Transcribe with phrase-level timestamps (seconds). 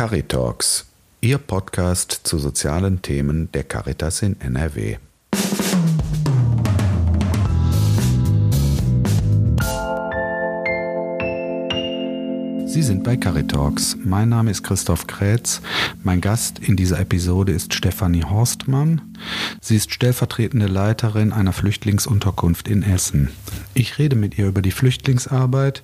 [0.00, 0.86] Caritalks,
[1.20, 4.96] Ihr Podcast zu sozialen Themen der Caritas in NRW.
[12.70, 13.96] Sie sind bei Caritalks.
[14.04, 15.60] Mein Name ist Christoph Krätz.
[16.04, 19.16] Mein Gast in dieser Episode ist Stefanie Horstmann.
[19.60, 23.30] Sie ist stellvertretende Leiterin einer Flüchtlingsunterkunft in Essen.
[23.74, 25.82] Ich rede mit ihr über die Flüchtlingsarbeit,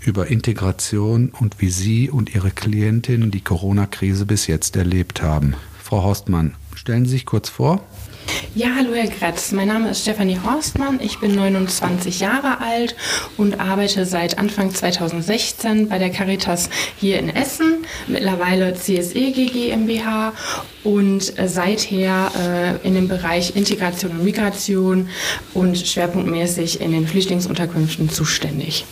[0.00, 5.52] über Integration und wie sie und ihre Klientinnen die Corona-Krise bis jetzt erlebt haben.
[5.78, 7.84] Frau Horstmann, stellen Sie sich kurz vor.
[8.56, 9.50] Ja, hallo Herr Gretz.
[9.50, 11.00] Mein Name ist Stefanie Horstmann.
[11.02, 12.94] Ich bin 29 Jahre alt
[13.36, 20.34] und arbeite seit Anfang 2016 bei der Caritas hier in Essen, mittlerweile CSE GmbH
[20.84, 25.08] und seither äh, in dem Bereich Integration und Migration
[25.52, 28.84] und schwerpunktmäßig in den Flüchtlingsunterkünften zuständig.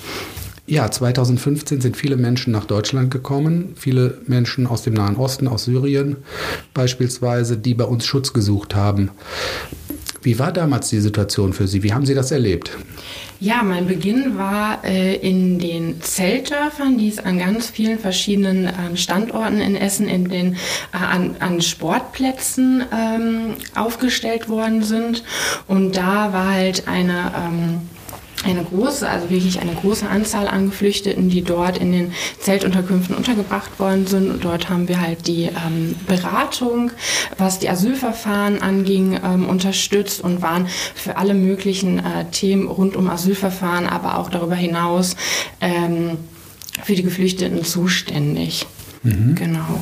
[0.73, 5.67] Ja, 2015 sind viele Menschen nach Deutschland gekommen, viele Menschen aus dem Nahen Osten, aus
[5.67, 6.17] Syrien
[6.73, 9.11] beispielsweise, die bei uns Schutz gesucht haben.
[10.23, 11.83] Wie war damals die Situation für Sie?
[11.83, 12.71] Wie haben Sie das erlebt?
[13.39, 18.97] Ja, mein Beginn war äh, in den Zeltdörfern, die es an ganz vielen verschiedenen ähm,
[18.97, 20.57] Standorten in Essen in den, äh,
[20.97, 25.23] an, an, Sportplätzen ähm, aufgestellt worden sind.
[25.67, 27.81] Und da war halt eine ähm,
[28.45, 33.79] eine große, also wirklich eine große Anzahl an Geflüchteten, die dort in den Zeltunterkünften untergebracht
[33.79, 34.31] worden sind.
[34.31, 36.91] Und dort haben wir halt die ähm, Beratung,
[37.39, 43.09] was die Asylverfahren anging, ähm, unterstützt und waren für alle möglichen äh, Themen rund um
[43.09, 45.17] Asylverfahren, aber auch darüber hinaus
[45.61, 46.19] ähm,
[46.83, 48.67] für die Geflüchteten zuständig.
[49.03, 49.35] Mhm.
[49.35, 49.81] Genau.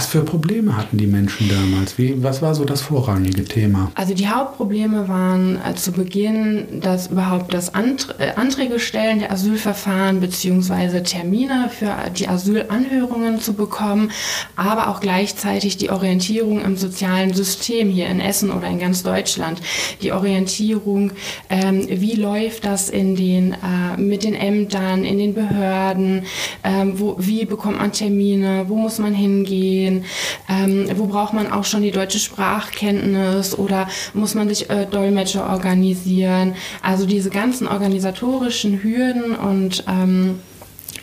[0.00, 1.98] Was für Probleme hatten die Menschen damals?
[1.98, 3.92] Wie, was war so das vorrangige Thema?
[3.96, 9.30] Also die Hauptprobleme waren äh, zu Beginn, dass überhaupt das Ant äh, Anträge stellen der
[9.30, 11.02] Asylverfahren bzw.
[11.02, 14.10] Termine für die Asylanhörungen zu bekommen,
[14.56, 19.60] aber auch gleichzeitig die Orientierung im sozialen System hier in Essen oder in ganz Deutschland.
[20.00, 21.12] Die Orientierung,
[21.50, 26.22] ähm, wie läuft das in den, äh, mit den Ämtern, in den Behörden,
[26.64, 30.04] ähm, wo, wie bekommt man Termine, wo muss man hingehen, gehen?
[30.48, 35.48] Ähm, wo braucht man auch schon die deutsche Sprachkenntnis oder muss man sich äh, Dolmetscher
[35.50, 36.54] organisieren?
[36.82, 40.38] Also diese ganzen organisatorischen Hürden und ähm,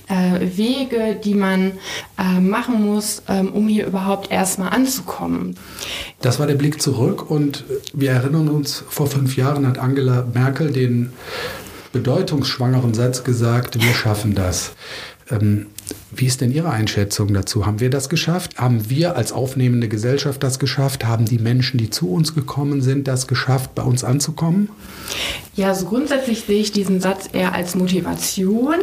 [0.09, 1.73] äh, Wege, die man
[2.17, 5.57] äh, machen muss, ähm, um hier überhaupt erstmal anzukommen.
[6.21, 10.71] Das war der Blick zurück und wir erinnern uns, vor fünf Jahren hat Angela Merkel
[10.71, 11.11] den
[11.91, 14.71] bedeutungsschwangeren Satz gesagt, wir schaffen das.
[15.29, 15.67] Ähm,
[16.11, 17.65] wie ist denn Ihre Einschätzung dazu?
[17.65, 18.57] Haben wir das geschafft?
[18.57, 21.05] Haben wir als aufnehmende Gesellschaft das geschafft?
[21.05, 24.69] Haben die Menschen, die zu uns gekommen sind, das geschafft, bei uns anzukommen?
[25.55, 28.75] Ja, also grundsätzlich sehe ich diesen Satz eher als Motivation,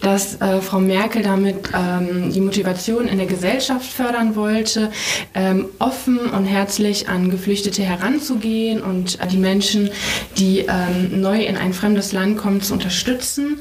[0.00, 4.90] dass äh, Frau Merkel damit ähm, die Motivation in der Gesellschaft fördern wollte,
[5.34, 9.90] ähm, offen und herzlich an Geflüchtete heranzugehen und äh, die Menschen,
[10.38, 13.60] die ähm, neu in ein fremdes Land kommen, zu unterstützen.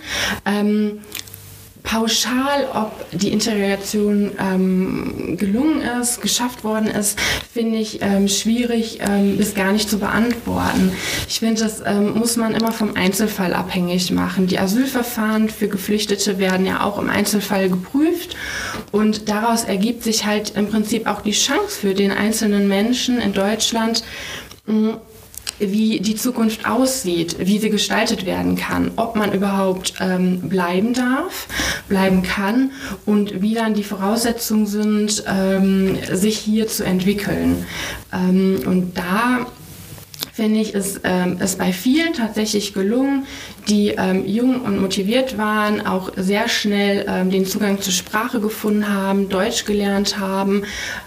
[1.83, 7.19] Pauschal, ob die Integration ähm, gelungen ist, geschafft worden ist,
[7.51, 10.91] finde ich ähm, schwierig ähm, bis gar nicht zu beantworten.
[11.27, 14.47] Ich finde, das ähm, muss man immer vom Einzelfall abhängig machen.
[14.47, 18.35] Die Asylverfahren für Geflüchtete werden ja auch im Einzelfall geprüft
[18.91, 23.33] und daraus ergibt sich halt im Prinzip auch die Chance für den einzelnen Menschen in
[23.33, 24.03] Deutschland,
[24.65, 24.97] mh,
[25.61, 31.47] wie die Zukunft aussieht, wie sie gestaltet werden kann, ob man überhaupt ähm, bleiben darf,
[31.87, 32.71] bleiben kann
[33.05, 37.65] und wie dann die Voraussetzungen sind, ähm, sich hier zu entwickeln.
[38.11, 39.45] Ähm, und da
[40.41, 43.27] finde ich, ist ähm, es bei vielen tatsächlich gelungen,
[43.69, 48.91] die ähm, jung und motiviert waren, auch sehr schnell ähm, den Zugang zur Sprache gefunden
[48.91, 50.63] haben, Deutsch gelernt haben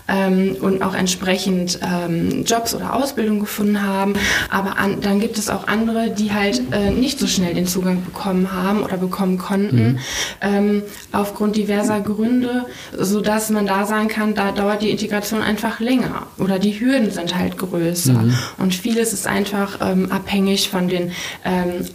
[0.06, 4.14] ähm, und auch entsprechend ähm, Jobs oder Ausbildung gefunden haben.
[4.50, 8.04] Aber an, dann gibt es auch andere, die halt äh, nicht so schnell den Zugang
[8.04, 9.98] bekommen haben oder bekommen konnten, mhm.
[10.40, 12.66] Ähm, aufgrund diverser Gründe,
[12.96, 17.36] sodass man da sagen kann, da dauert die Integration einfach länger oder die Hürden sind
[17.36, 18.12] halt größer.
[18.12, 18.34] Mhm.
[18.58, 21.12] Und vieles ist einfach ähm, abhängig von den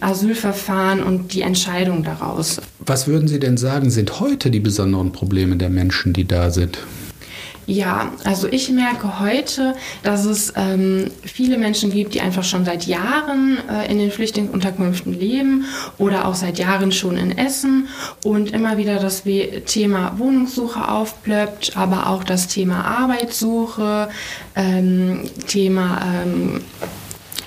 [0.00, 2.60] Asylverfahren Verfahren und die Entscheidung daraus.
[2.80, 6.78] Was würden Sie denn sagen, sind heute die besonderen Probleme der Menschen, die da sind?
[7.66, 12.84] Ja, also ich merke heute, dass es ähm, viele Menschen gibt, die einfach schon seit
[12.86, 15.66] Jahren äh, in den Flüchtlingsunterkünften leben
[15.96, 17.86] oder auch seit Jahren schon in Essen
[18.24, 19.22] und immer wieder das
[19.66, 24.08] Thema Wohnungssuche aufplöppt, aber auch das Thema Arbeitssuche,
[24.56, 26.62] ähm, Thema ähm,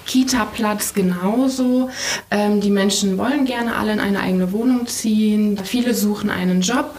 [0.06, 1.90] Kita-Platz genauso.
[2.32, 5.58] Ähm, die Menschen wollen gerne alle in eine eigene Wohnung ziehen.
[5.64, 6.96] Viele suchen einen Job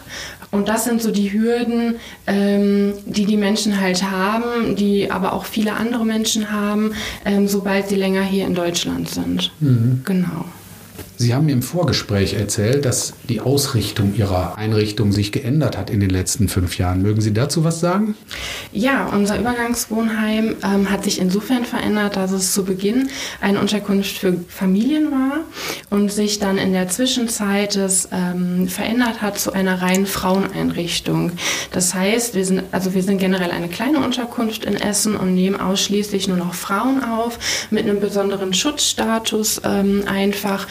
[0.51, 1.95] Und das sind so die Hürden,
[2.27, 6.93] ähm, die die Menschen halt haben, die aber auch viele andere Menschen haben,
[7.25, 9.51] ähm, sobald sie länger hier in Deutschland sind.
[9.59, 10.01] Mhm.
[10.05, 10.45] Genau.
[11.17, 15.99] Sie haben mir im Vorgespräch erzählt, dass die Ausrichtung Ihrer Einrichtung sich geändert hat in
[15.99, 17.01] den letzten fünf Jahren.
[17.01, 18.15] Mögen Sie dazu was sagen?
[18.73, 23.09] Ja, unser Übergangswohnheim ähm, hat sich insofern verändert, dass es zu Beginn
[23.39, 25.39] eine Unterkunft für Familien war
[25.89, 31.31] und sich dann in der Zwischenzeit es ähm, verändert hat zu einer reinen Fraueneinrichtung.
[31.71, 35.59] Das heißt, wir sind, also wir sind generell eine kleine Unterkunft in Essen und nehmen
[35.59, 37.39] ausschließlich nur noch Frauen auf
[37.69, 40.67] mit einem besonderen Schutzstatus ähm, einfach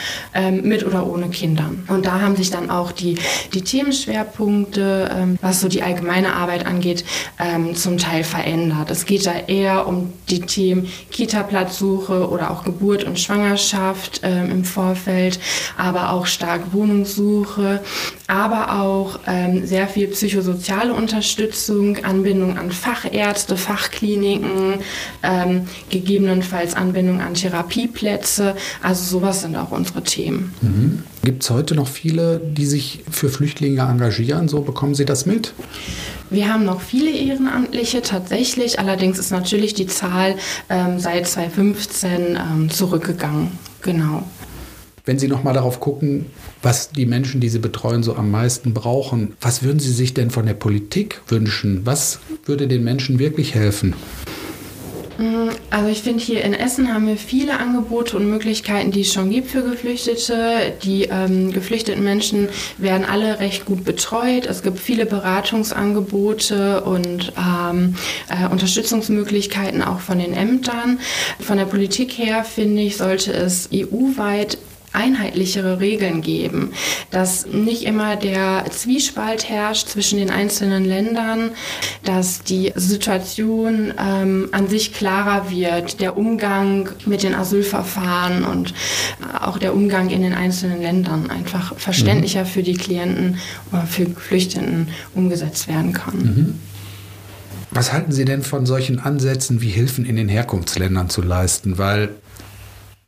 [0.50, 1.84] mit oder ohne Kindern.
[1.88, 3.16] Und da haben sich dann auch die,
[3.52, 7.04] die Themenschwerpunkte, ähm, was so die allgemeine Arbeit angeht,
[7.38, 8.90] ähm, zum Teil verändert.
[8.90, 14.64] Es geht da eher um die Themen Kita-Platzsuche oder auch Geburt und Schwangerschaft ähm, im
[14.64, 15.38] Vorfeld,
[15.76, 17.80] aber auch stark Wohnungssuche,
[18.26, 24.80] aber auch ähm, sehr viel psychosoziale Unterstützung, Anbindung an Fachärzte, Fachkliniken,
[25.22, 28.56] ähm, gegebenenfalls Anbindung an Therapieplätze.
[28.82, 30.23] Also sowas sind auch unsere Themen.
[30.24, 30.54] Themen.
[30.62, 31.02] Mhm.
[31.22, 34.48] Gibt es heute noch viele, die sich für Flüchtlinge engagieren?
[34.48, 35.52] So bekommen Sie das mit?
[36.30, 40.36] Wir haben noch viele Ehrenamtliche tatsächlich, allerdings ist natürlich die Zahl
[40.70, 43.52] ähm, seit 2015 ähm, zurückgegangen.
[43.82, 44.22] Genau.
[45.04, 46.26] Wenn Sie noch mal darauf gucken,
[46.62, 50.30] was die Menschen, die Sie betreuen, so am meisten brauchen, was würden Sie sich denn
[50.30, 51.82] von der Politik wünschen?
[51.84, 53.94] Was würde den Menschen wirklich helfen?
[55.18, 59.12] Mm, also ich finde, hier in Essen haben wir viele Angebote und Möglichkeiten, die es
[59.12, 60.74] schon gibt für Geflüchtete.
[60.82, 64.46] Die ähm, geflüchteten Menschen werden alle recht gut betreut.
[64.46, 67.94] Es gibt viele Beratungsangebote und ähm,
[68.28, 70.98] äh, Unterstützungsmöglichkeiten auch von den Ämtern.
[71.40, 74.58] Von der Politik her, finde ich, sollte es EU-weit
[74.94, 76.72] einheitlichere Regeln geben,
[77.10, 81.50] dass nicht immer der Zwiespalt herrscht zwischen den einzelnen Ländern,
[82.04, 88.74] dass die Situation ähm, an sich klarer wird, der Umgang mit den Asylverfahren und
[89.40, 92.48] auch der Umgang in den einzelnen Ländern einfach verständlicher mhm.
[92.48, 93.38] für die Klienten
[93.72, 96.18] oder für Geflüchteten umgesetzt werden kann.
[96.18, 96.60] Mhm.
[97.70, 101.76] Was halten Sie denn von solchen Ansätzen wie Hilfen in den Herkunftsländern zu leisten?
[101.76, 102.10] Weil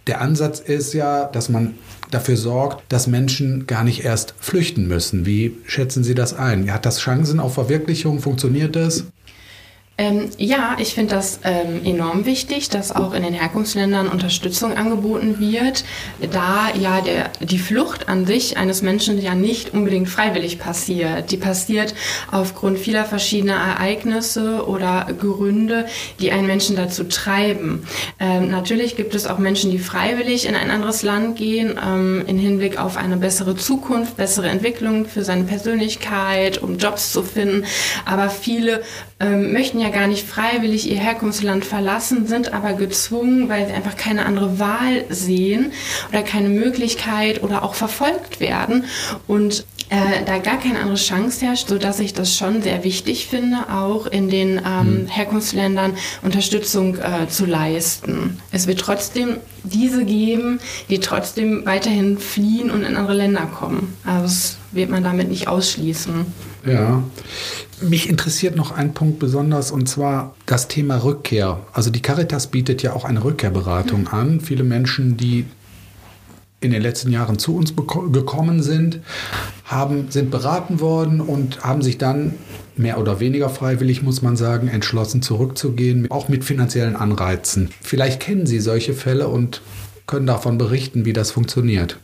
[0.07, 1.75] der Ansatz ist ja, dass man
[2.11, 5.27] dafür sorgt, dass Menschen gar nicht erst flüchten müssen.
[5.27, 6.73] Wie schätzen Sie das ein?
[6.73, 8.21] Hat das Chancen auf Verwirklichung?
[8.21, 9.05] Funktioniert das?
[9.99, 15.39] Ähm, ja, ich finde das ähm, enorm wichtig, dass auch in den Herkunftsländern Unterstützung angeboten
[15.39, 15.85] wird,
[16.33, 21.31] da ja der, die Flucht an sich eines Menschen ja nicht unbedingt freiwillig passiert.
[21.31, 21.95] Die passiert
[22.31, 25.87] aufgrund vieler verschiedener Ereignisse oder Gründe,
[26.21, 27.87] die einen Menschen dazu treiben.
[28.21, 32.39] Ähm, natürlich gibt es auch Menschen, die freiwillig in ein anderes Land gehen, ähm, in
[32.39, 37.65] Hinblick auf eine bessere Zukunft, bessere Entwicklung für seine Persönlichkeit, um Jobs zu finden.
[38.05, 38.83] Aber viele
[39.19, 43.97] ähm, möchten ja gar nicht freiwillig ihr Herkunftsland verlassen, sind aber gezwungen, weil sie einfach
[43.97, 45.73] keine andere Wahl sehen
[46.11, 48.85] oder keine Möglichkeit oder auch verfolgt werden
[49.27, 53.71] und äh, da gar keine andere Chance herrscht, sodass ich das schon sehr wichtig finde,
[53.73, 55.07] auch in den ähm, mhm.
[55.07, 58.41] Herkunftsländern Unterstützung äh, zu leisten.
[58.51, 60.59] Es wird trotzdem diese geben,
[60.91, 63.97] die trotzdem weiterhin fliehen und in andere Länder kommen.
[64.05, 66.27] Also das wird man damit nicht ausschließen.
[66.73, 67.03] Ja,
[67.81, 71.61] mich interessiert noch ein Punkt besonders und zwar das Thema Rückkehr.
[71.73, 74.09] Also die Caritas bietet ja auch eine Rückkehrberatung mhm.
[74.09, 74.41] an.
[74.41, 75.45] Viele Menschen, die
[76.61, 79.01] in den letzten Jahren zu uns gekommen sind,
[79.65, 82.35] haben, sind beraten worden und haben sich dann
[82.77, 87.71] mehr oder weniger freiwillig, muss man sagen, entschlossen zurückzugehen, auch mit finanziellen Anreizen.
[87.81, 89.63] Vielleicht kennen Sie solche Fälle und
[90.07, 91.99] können davon berichten, wie das funktioniert.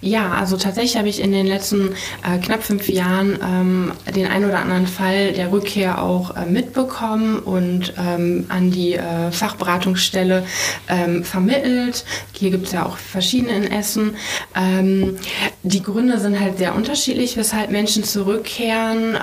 [0.00, 1.92] Ja, also tatsächlich habe ich in den letzten
[2.22, 7.38] äh, knapp fünf Jahren ähm, den einen oder anderen Fall der Rückkehr auch äh, mitbekommen
[7.38, 10.44] und ähm, an die äh, Fachberatungsstelle
[10.88, 12.04] ähm, vermittelt.
[12.32, 14.16] Hier gibt es ja auch verschiedene in Essen.
[14.54, 15.16] Ähm,
[15.62, 19.16] die Gründe sind halt sehr unterschiedlich, weshalb Menschen zurückkehren.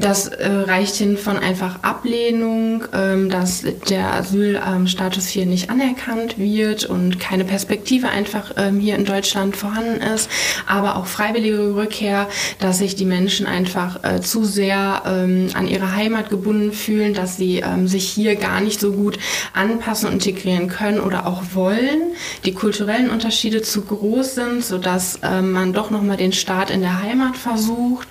[0.00, 6.38] Ähm, das äh, reicht hin von einfach Ablehnung, ähm, dass der Asylstatus hier nicht anerkannt
[6.38, 10.30] wird und keine Perspektive einfach ähm, hier in Deutschland vorhanden ist,
[10.66, 12.28] aber auch freiwillige Rückkehr,
[12.58, 17.36] dass sich die Menschen einfach äh, zu sehr ähm, an ihre Heimat gebunden fühlen, dass
[17.36, 19.18] sie ähm, sich hier gar nicht so gut
[19.54, 22.14] anpassen und integrieren können oder auch wollen,
[22.44, 27.02] die kulturellen Unterschiede zu groß sind, sodass ähm, man doch nochmal den Staat in der
[27.02, 28.08] Heimat versucht.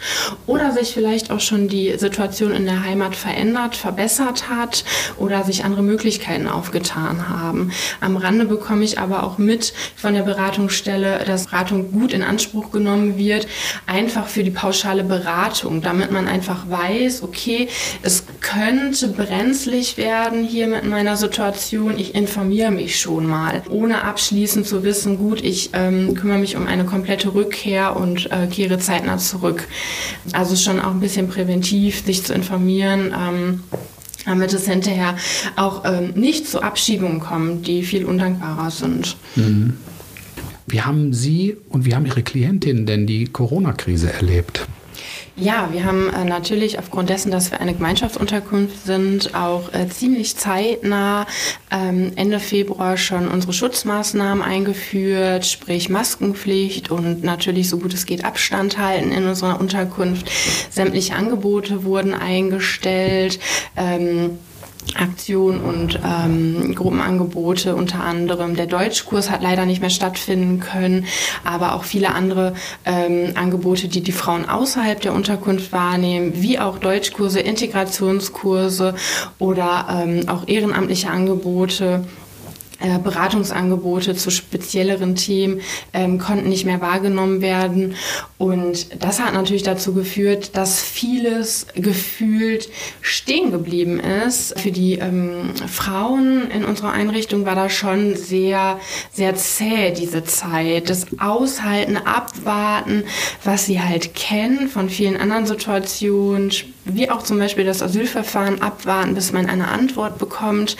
[0.47, 4.83] Oder sich vielleicht auch schon die die Situation in der Heimat verändert, verbessert hat
[5.17, 7.71] oder sich andere Möglichkeiten aufgetan haben.
[8.01, 12.71] Am Rande bekomme ich aber auch mit von der Beratungsstelle, dass Beratung gut in Anspruch
[12.71, 13.47] genommen wird,
[13.85, 17.67] einfach für die pauschale Beratung, damit man einfach weiß, okay,
[18.01, 21.97] es könnte brenzlig werden hier mit meiner Situation.
[21.97, 26.67] Ich informiere mich schon mal, ohne abschließend zu wissen, gut, ich ähm, kümmere mich um
[26.67, 29.67] eine komplette Rückkehr und äh, kehre zeitnah zurück.
[30.33, 31.58] Also schon auch ein bisschen präventiv,
[32.05, 33.13] sich zu informieren.
[33.17, 33.63] Ähm,
[34.25, 35.15] damit es hinterher
[35.55, 39.15] auch ähm, nicht zu Abschiebungen kommt, die viel undankbarer sind.
[39.35, 39.77] Mhm.
[40.67, 44.67] Wie haben Sie und wie haben Ihre Klientinnen denn die Corona-Krise erlebt?
[45.35, 50.35] Ja, wir haben äh, natürlich aufgrund dessen, dass wir eine Gemeinschaftsunterkunft sind, auch äh, ziemlich
[50.35, 51.27] zeitnah
[51.71, 58.25] ähm, Ende Februar schon unsere Schutzmaßnahmen eingeführt, sprich Maskenpflicht und natürlich so gut es geht
[58.25, 60.29] Abstand halten in unserer Unterkunft.
[60.69, 63.39] Sämtliche Angebote wurden eingestellt.
[63.77, 64.39] Ähm,
[64.97, 71.05] Aktionen und ähm, Gruppenangebote, unter anderem der Deutschkurs hat leider nicht mehr stattfinden können,
[71.43, 72.53] aber auch viele andere
[72.85, 78.95] ähm, Angebote, die die Frauen außerhalb der Unterkunft wahrnehmen, wie auch Deutschkurse, Integrationskurse
[79.37, 82.05] oder ähm, auch ehrenamtliche Angebote
[83.03, 85.61] Beratungsangebote zu spezielleren Themen
[85.93, 87.95] ähm, konnten nicht mehr wahrgenommen werden.
[88.37, 92.69] Und das hat natürlich dazu geführt, dass vieles gefühlt
[93.01, 94.57] stehen geblieben ist.
[94.59, 98.79] Für die ähm, Frauen in unserer Einrichtung war das schon sehr,
[99.11, 100.89] sehr zäh, diese Zeit.
[100.89, 103.03] Das Aushalten, Abwarten,
[103.43, 106.51] was sie halt kennen von vielen anderen Situationen,
[106.85, 110.77] wie auch zum Beispiel das Asylverfahren abwarten, bis man eine Antwort bekommt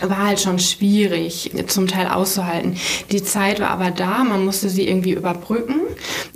[0.00, 2.76] war halt schon schwierig zum Teil auszuhalten.
[3.10, 5.81] Die Zeit war aber da, man musste sie irgendwie überbrücken.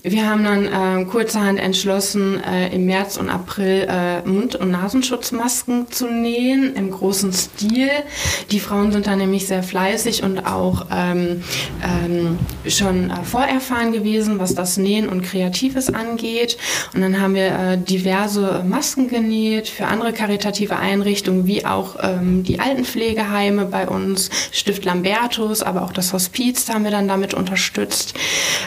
[0.02, 5.90] Wir haben dann äh, kurzerhand entschlossen, äh, im März und April äh, Mund- und Nasenschutzmasken
[5.90, 7.88] zu nähen, im großen Stil.
[8.50, 11.42] Die Frauen sind da nämlich sehr fleißig und auch ähm,
[11.82, 16.56] ähm, schon äh, vorerfahren gewesen, was das Nähen und Kreatives angeht.
[16.94, 22.42] Und dann haben wir äh, diverse Masken genäht für andere karitative Einrichtungen, wie auch ähm,
[22.44, 28.14] die Altenpflegeheime bei uns, Stift Lambertus, aber auch das Hospiz haben wir dann damit unterstützt.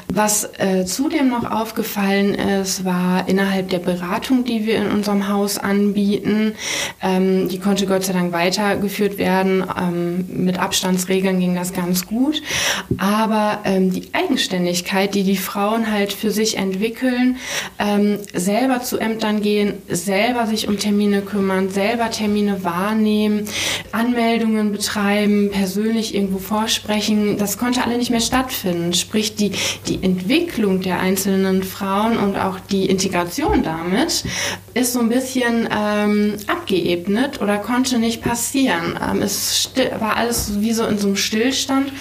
[0.07, 5.57] Was äh, zudem noch aufgefallen ist, war innerhalb der Beratung, die wir in unserem Haus
[5.57, 6.53] anbieten.
[7.01, 9.63] Ähm, die konnte Gott sei Dank weitergeführt werden.
[9.77, 12.41] Ähm, mit Abstandsregeln ging das ganz gut.
[12.97, 17.37] Aber ähm, die Eigenständigkeit, die die Frauen halt für sich entwickeln,
[17.79, 23.45] ähm, selber zu Ämtern gehen, selber sich um Termine kümmern, selber Termine wahrnehmen,
[23.91, 28.93] Anmeldungen betreiben, persönlich irgendwo vorsprechen, das konnte alle nicht mehr stattfinden.
[28.93, 29.51] Sprich, die,
[29.87, 34.23] die Entwicklung der einzelnen einzelnen Frauen und auch die Integration damit
[34.73, 38.97] ist so ein bisschen ähm, abgeebnet oder konnte nicht passieren.
[39.01, 41.91] Ähm, es war alles wie so in so einem Stillstand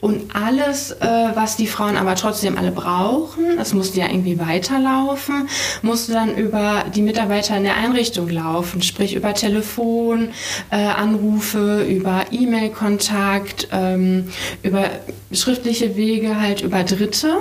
[0.00, 5.48] und alles, äh, was die Frauen aber trotzdem alle brauchen, es musste ja irgendwie weiterlaufen,
[5.82, 10.30] musste dann über die Mitarbeiter in der Einrichtung laufen, sprich über Telefon,
[10.70, 14.28] äh, Anrufe, über E-Mail-Kontakt, ähm,
[14.62, 14.90] über
[15.32, 17.38] schriftliche Wege, halt über Dritte,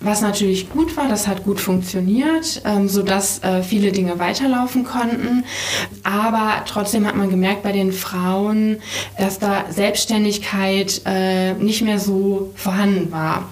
[0.00, 5.44] was natürlich gut war, das hat gut funktioniert, ähm, sodass äh, viele Dinge weiterlaufen konnten.
[6.02, 8.78] Aber trotzdem hat man gemerkt bei den Frauen,
[9.18, 13.48] dass da Selbstständigkeit äh, nicht mehr so vorhanden war.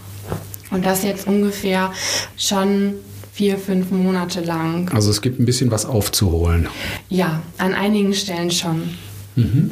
[0.71, 1.93] Und das jetzt ungefähr
[2.37, 2.95] schon
[3.33, 4.91] vier, fünf Monate lang.
[4.93, 6.69] Also es gibt ein bisschen was aufzuholen.
[7.09, 8.91] Ja, an einigen Stellen schon.
[9.37, 9.71] Mhm.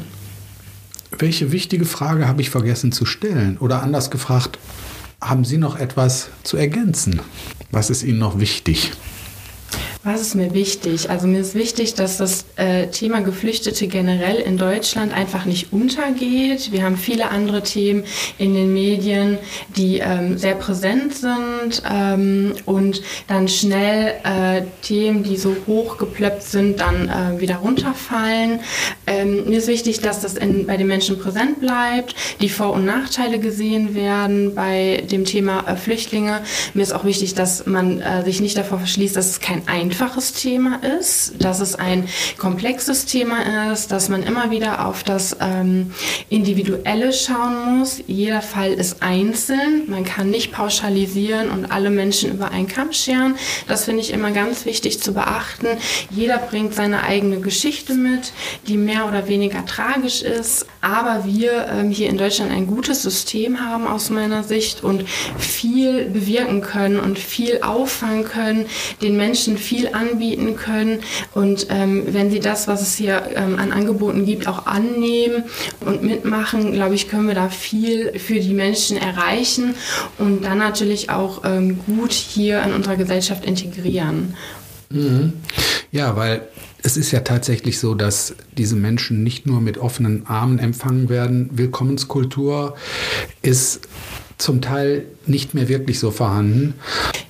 [1.18, 3.58] Welche wichtige Frage habe ich vergessen zu stellen?
[3.58, 4.58] Oder anders gefragt,
[5.20, 7.20] haben Sie noch etwas zu ergänzen?
[7.70, 8.92] Was ist Ihnen noch wichtig?
[10.04, 11.10] Was ist mir wichtig?
[11.10, 16.70] Also mir ist wichtig, dass das äh, Thema Geflüchtete generell in Deutschland einfach nicht untergeht.
[16.70, 18.04] Wir haben viele andere Themen
[18.38, 19.38] in den Medien,
[19.76, 26.78] die ähm, sehr präsent sind ähm, und dann schnell äh, Themen, die so hochgeplöppt sind,
[26.78, 28.60] dann äh, wieder runterfallen.
[29.08, 32.84] Ähm, mir ist wichtig, dass das in, bei den Menschen präsent bleibt, die Vor- und
[32.84, 36.42] Nachteile gesehen werden bei dem Thema äh, Flüchtlinge.
[36.74, 39.87] Mir ist auch wichtig, dass man äh, sich nicht davor verschließt, dass es kein Ein
[39.88, 45.34] einfaches Thema ist, dass es ein komplexes Thema ist, dass man immer wieder auf das
[45.40, 45.92] ähm,
[46.28, 48.02] Individuelle schauen muss.
[48.06, 49.84] Jeder Fall ist einzeln.
[49.88, 53.36] Man kann nicht pauschalisieren und alle Menschen über einen Kamm scheren.
[53.66, 55.68] Das finde ich immer ganz wichtig zu beachten.
[56.10, 58.32] Jeder bringt seine eigene Geschichte mit,
[58.66, 60.66] die mehr oder weniger tragisch ist.
[60.82, 66.10] Aber wir ähm, hier in Deutschland ein gutes System haben aus meiner Sicht und viel
[66.10, 68.66] bewirken können und viel auffangen können,
[69.00, 71.00] den Menschen viel viel anbieten können.
[71.34, 75.44] Und ähm, wenn sie das, was es hier ähm, an Angeboten gibt, auch annehmen
[75.80, 79.74] und mitmachen, glaube ich, können wir da viel für die Menschen erreichen
[80.18, 84.34] und dann natürlich auch ähm, gut hier in unserer Gesellschaft integrieren.
[84.90, 85.34] Mhm.
[85.92, 86.42] Ja, weil
[86.82, 91.50] es ist ja tatsächlich so, dass diese Menschen nicht nur mit offenen Armen empfangen werden.
[91.52, 92.74] Willkommenskultur
[93.42, 93.80] ist
[94.38, 96.74] zum Teil nicht mehr wirklich so vorhanden.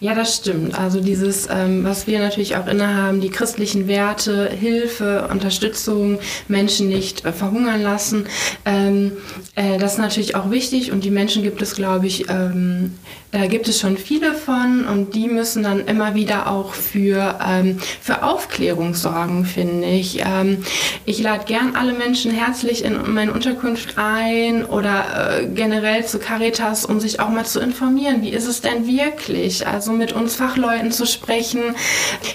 [0.01, 0.79] Ja, das stimmt.
[0.79, 7.25] Also dieses, ähm, was wir natürlich auch innehaben, die christlichen Werte, Hilfe, Unterstützung, Menschen nicht
[7.25, 8.27] äh, verhungern lassen,
[8.65, 9.13] ähm,
[9.57, 12.93] äh, das ist natürlich auch wichtig und die Menschen gibt es, glaube ich, ähm,
[13.31, 17.79] da gibt es schon viele von und die müssen dann immer wieder auch für, ähm,
[18.01, 20.21] für Aufklärung sorgen, finde ich.
[20.25, 20.65] Ähm,
[21.05, 26.87] ich lade gern alle Menschen herzlich in meine Unterkunft ein oder äh, generell zu Caritas,
[26.87, 27.88] um sich auch mal zu informieren.
[28.23, 29.67] Wie ist es denn wirklich?
[29.67, 31.75] Also mit uns Fachleuten zu sprechen.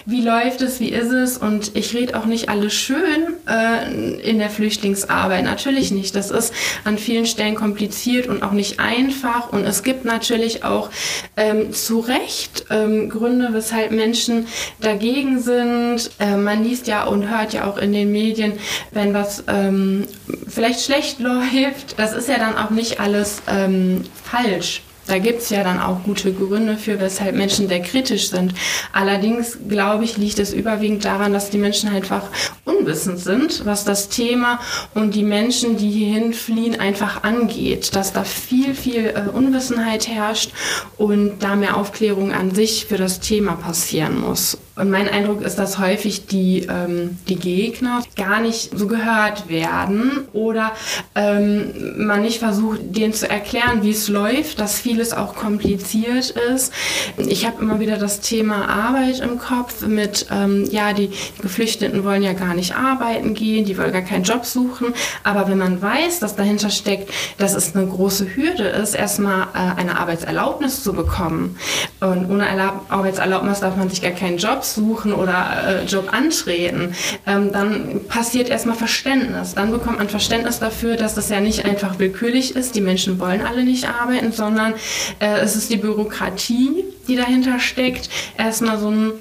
[0.06, 0.80] Wie läuft es?
[0.80, 1.38] Wie ist es?
[1.38, 5.44] Und ich rede auch nicht alles schön äh, in der Flüchtlingsarbeit.
[5.44, 6.16] Natürlich nicht.
[6.16, 9.52] Das ist an vielen Stellen kompliziert und auch nicht einfach.
[9.52, 10.90] Und es gibt natürlich auch
[11.38, 14.48] ähm, zu Recht ähm, Gründe, weshalb Menschen
[14.80, 16.12] dagegen sind.
[16.20, 18.54] Äh, man liest ja und hört ja auch in den Medien,
[18.92, 20.08] wenn was ähm,
[20.48, 21.98] vielleicht schlecht läuft.
[21.98, 24.82] Das ist ja dann auch nicht alles ähm, falsch.
[25.08, 28.54] Da gibt es ja dann auch gute Gründe für, weshalb Menschen sehr kritisch sind.
[28.94, 32.24] Allerdings, glaube ich, liegt es überwiegend daran, dass die Menschen einfach
[32.64, 34.60] unwissend sind, was das Thema
[34.94, 37.96] und die Menschen, die hierhin fliehen, einfach angeht.
[37.96, 40.52] Dass da viel, viel äh, Unwissenheit herrscht
[40.98, 44.58] und da mehr Aufklärung an sich für das Thema passieren muss.
[44.75, 50.27] Und mein Eindruck ist, dass häufig die, ähm, die Gegner gar nicht so gehört werden
[50.34, 50.72] oder
[51.13, 56.74] ähm, man nicht versucht, denen zu erklären, wie es läuft, dass vieles auch kompliziert ist.
[57.18, 61.12] Ich habe immer wieder das Thema Arbeit im Kopf mit, ähm, ja, die,
[61.42, 64.94] Geflüchteten wollen ja gar nicht arbeiten gehen, die wollen gar keinen Job suchen.
[65.24, 69.80] Aber wenn man weiß, dass dahinter steckt, dass es eine große Hürde ist, erstmal äh,
[69.80, 71.58] eine Arbeitserlaubnis zu bekommen.
[72.00, 72.48] Und ohne
[72.89, 76.93] Arbeitserlaubnis darf man sich gar keinen Job Job suchen oder äh, Job antreten,
[77.27, 79.53] ähm, dann passiert erstmal Verständnis.
[79.55, 82.76] Dann bekommt man Verständnis dafür, dass das ja nicht einfach willkürlich ist.
[82.76, 84.73] Die Menschen wollen alle nicht arbeiten, sondern
[85.19, 88.10] äh, es ist die Bürokratie, die dahinter steckt.
[88.38, 89.12] Erstmal so ein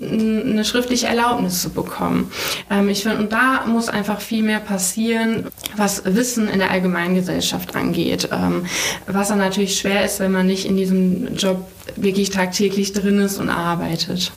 [0.00, 2.32] eine schriftliche Erlaubnis zu bekommen.
[2.68, 7.76] Ähm, ich finde, und da muss einfach viel mehr passieren, was Wissen in der Allgemeingesellschaft
[7.76, 8.28] angeht.
[8.32, 8.66] Ähm,
[9.06, 13.38] was dann natürlich schwer ist, wenn man nicht in diesem Job wirklich tagtäglich drin ist
[13.38, 14.32] und arbeitet.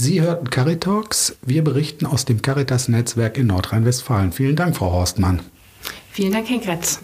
[0.00, 1.36] Sie hörten Caritalks.
[1.42, 4.30] Wir berichten aus dem Caritas-Netzwerk in Nordrhein-Westfalen.
[4.30, 5.40] Vielen Dank, Frau Horstmann.
[6.12, 7.00] Vielen Dank, Herr Gretz.